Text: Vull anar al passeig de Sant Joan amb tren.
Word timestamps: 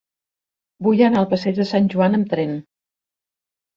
Vull 0.87 1.03
anar 1.09 1.21
al 1.21 1.29
passeig 1.35 1.59
de 1.61 1.67
Sant 1.73 1.91
Joan 1.97 2.21
amb 2.21 2.33
tren. 2.35 2.59